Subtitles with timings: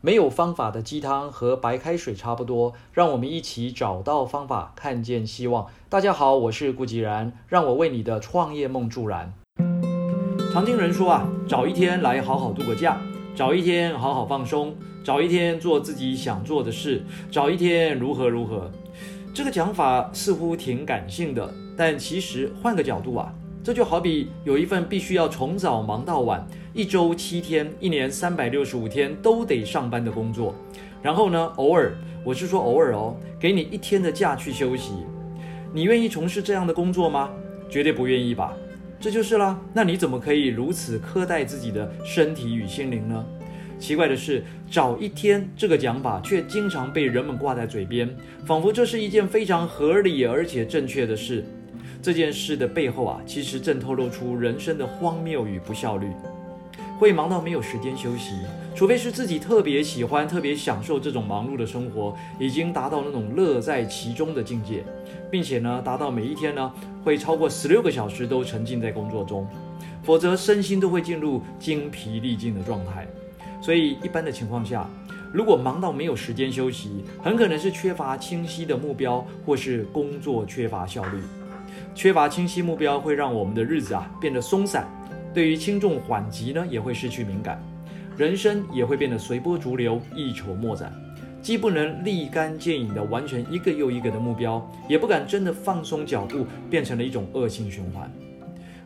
[0.00, 5.66] 没有方法的鸡汤和白开水差不多，让我们一起找到方法，看见希望。
[5.88, 9.34] 大家好，我是顾吉然，让我为你的创业梦助燃。
[10.52, 12.96] 常听人说啊，找一天来好好度个假，
[13.34, 14.72] 找一天好好放松，
[15.02, 18.70] 找一天做自己想做的事，找一天如何如何。
[19.34, 23.34] 这个讲法似乎挺感性的，但其实换个角度啊。
[23.62, 30.54] 这就好比有一份必须要从早忙到晚，一周七天，一年三百六十五天都得上班的工作。
[31.02, 34.92] 然后呢，偶尔，我是说偶尔哦，给你一天的假去休息。
[35.72, 37.30] 你愿意从事这样的工作吗？
[37.68, 38.56] 绝对不愿意吧。
[38.98, 39.60] 这就是啦。
[39.74, 43.24] 那你怎么可以如此苛待自己的身体与心灵呢？
[43.78, 48.08] 奇怪的是，找一天这个讲法却经常被人们挂在嘴边，
[48.44, 51.44] 仿佛这是一件非常合理而且正确的事。
[52.00, 56.08] 这件事的背后啊，其实正透露出人生的荒谬与不效率。
[56.98, 58.34] 会忙到没有时间休息，
[58.74, 64.82] 除非是自己特别喜欢、特别享受这种忙碌的生活，已经达到那种乐在其中的境界，
[65.30, 66.72] 并且呢，达到每一天呢
[67.04, 69.46] 会超过十六个小时都沉浸在工作中，
[70.02, 73.06] 否则身心都会进入精疲力尽的状态。
[73.62, 74.84] 所以，一般的情况下，
[75.32, 81.22] 如果忙到没有时间休息，很可能是缺乏清晰的目标，或是工作缺乏效率。
[81.94, 84.86] 缺乏清晰目标会让我们的日子啊变得松散，
[85.34, 87.60] 对于轻重缓急呢也会失去敏感，
[88.16, 90.92] 人生也会变得随波逐流、一筹莫展，
[91.42, 98.10] 既不能立竿见影地完成一个又一个的目标，也不敢真的放松脚步，变成了一种恶性循环。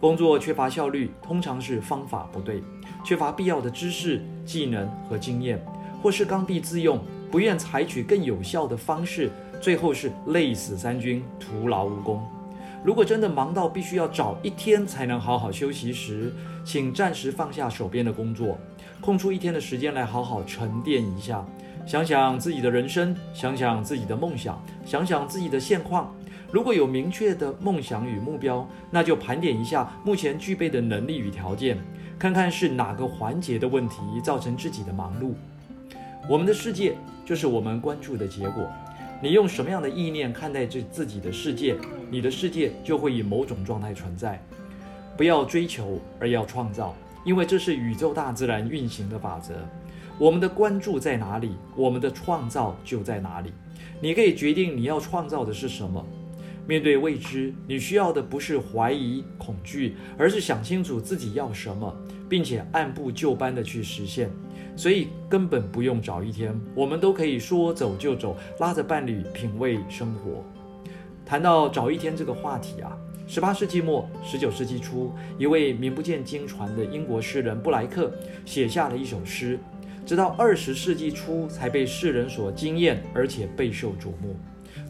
[0.00, 2.62] 工作缺乏效率，通常是方法不对，
[3.04, 5.60] 缺乏必要的知识、技能和经验，
[6.02, 12.22] 或是刚愎自用，不愿采取更有效的方式，最后是累死三军，徒劳无功。
[12.84, 16.32] 如果真的忙到必须要找一天才能好好休息时，
[16.64, 18.58] 请暂时放下手边的工作，
[19.00, 21.44] 空出一天的时间来好好沉淀一下，
[21.86, 26.14] 想想自己的人生，想想自己的梦想，想想自己的现况。
[26.50, 31.76] 如果有明确的梦想与目标，那就盘点一下目前具备的能力与条件，
[32.18, 35.34] 看看是哪个环节的问题造成自己的忙碌。
[36.26, 38.70] 我们的世界就是我们关注的结果。
[39.20, 41.76] 你用什么样的意念看待这自己的世界，
[42.08, 44.40] 你的世界就会以某种状态存在。
[45.16, 49.54] 不要追求，而要创造，因为这是宇宙大自然运行的法则。
[50.18, 53.52] 我们的关注在哪里，我们的创造就在哪里。
[54.00, 56.04] 你可以决定你要创造的是什么。
[56.68, 61.96] 面对未知，你需要的不是怀疑、恐惧，而是想清楚自己要什么，
[62.28, 64.30] 并且按部就班的去实现。
[64.76, 70.44] 所以根本不用找一天，我们都可以说走就走，拉着伴侣品味生活。
[71.24, 72.94] 谈到找一天这个话题啊，
[73.26, 78.12] 十八世纪末、十九世纪初，一位名不见经传的英国诗人布莱克
[78.44, 79.58] 写下了一首诗，
[80.04, 84.36] 直到二十世纪初才被世人所惊艳，而且备受瞩目。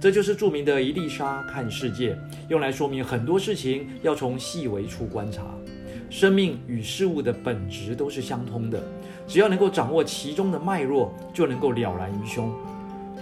[0.00, 2.16] 这就是著名的伊丽莎看世界，
[2.48, 5.44] 用来说明很多事情要从细微处观察。
[6.10, 8.82] 生命与事物的本质都是相通的，
[9.26, 12.50] 只要能够掌握其中的脉络，就能够了然于胸。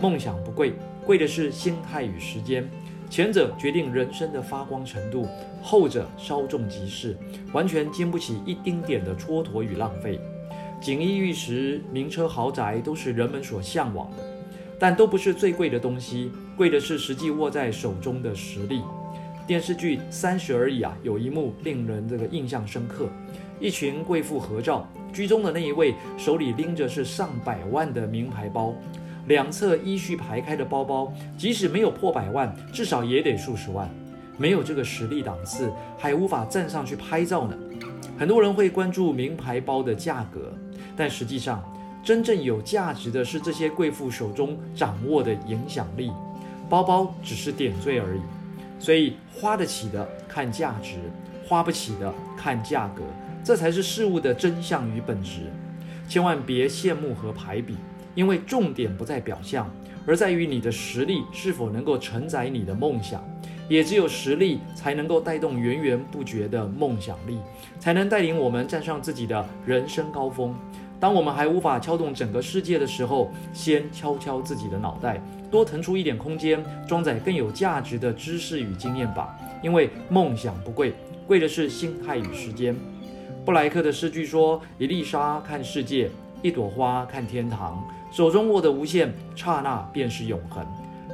[0.01, 0.75] 梦想不贵，
[1.05, 2.69] 贵的是心态与时间。
[3.09, 5.27] 前者决定人生的发光程度，
[5.63, 7.17] 后者稍纵即逝，
[7.53, 10.21] 完全经不起一丁点的蹉跎与浪费。
[10.81, 14.17] 锦衣玉食、名车豪宅都是人们所向往的，
[14.79, 16.31] 但都不是最贵的东西。
[16.57, 18.81] 贵的是实际握在手中的实力。
[19.47, 23.09] 电视剧《三十而已》啊，有一幕令人这个印象深刻：
[23.61, 28.75] 一群贵妇合照，居中的那一位手里拎着是上百万的名牌包，
[29.27, 33.89] 两侧依序排开的包包，即使没有破百万，至少也得数十万。
[34.39, 37.57] 没有这个实力档次，还无法站上去拍照呢。
[38.19, 40.53] 很多人会关注名牌包的价格，
[40.97, 41.63] 但实际上，
[42.03, 46.11] 真正有价值的是这些贵妇手中掌握的影响力，
[46.69, 48.21] 包包只是点缀而已。
[48.79, 50.97] 所以花得起的看价值，
[51.47, 53.03] 花不起的看价格，
[53.43, 55.51] 这才是事物的真相与本质。
[56.09, 57.77] 千万别羡慕和排比，
[58.15, 59.69] 因为重点不在表象，
[60.07, 63.25] 而在于你的实力是否能够承载你的梦想。
[63.69, 67.37] 也只有实力才能够带动源源不绝的梦想力，
[67.81, 70.55] 才能带领我们站上自己的人生高峰。
[70.99, 79.39] 当我们还无法敲动整个世界的时候，先敲敲自己的脑袋，多腾出一点空间，装载更有价值的知识与经验吧。
[79.63, 80.95] 因为梦想不贵，
[81.27, 82.75] 贵的是心态与时间。
[83.45, 86.11] 布莱克的诗句说：“一粒沙看世界，
[86.43, 90.67] 一朵花看天堂，手中握的无限，刹那便是永恒。”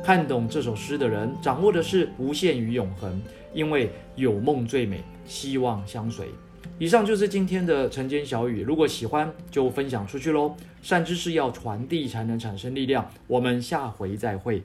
[0.02, 6.26] 看懂这首诗的人，掌握的是无限与永恒，因为有梦最美，希望相随。
[6.78, 10.56] 以上就是今天的晨间小语，如果喜欢就分享出去喽。
[10.82, 13.08] 善知识要传递才能产生力量。
[13.28, 14.62] 我们下回再会。